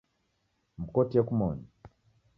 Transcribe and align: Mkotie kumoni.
Mkotie 0.77 1.21
kumoni. 1.27 1.65